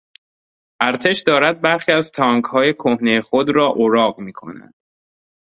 [0.81, 4.73] ارتش دارد برخی از تانکهای کهنهی خود را اوراق میکند.